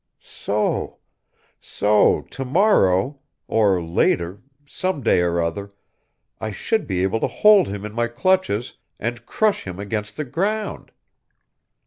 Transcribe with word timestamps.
So... 0.23 0.97
so... 1.59 2.23
to 2.31 2.43
morrow... 2.43 3.19
or 3.47 3.79
later... 3.83 4.41
some 4.65 5.03
day 5.03 5.19
or 5.19 5.39
other... 5.39 5.69
I 6.39 6.49
should 6.49 6.87
be 6.87 7.03
able 7.03 7.19
to 7.19 7.27
hold 7.27 7.67
him 7.67 7.85
in 7.85 7.93
my 7.93 8.07
clutches 8.07 8.73
and 8.99 9.23
crush 9.27 9.65
him 9.67 9.79
against 9.79 10.17
the 10.17 10.25
ground! 10.25 10.91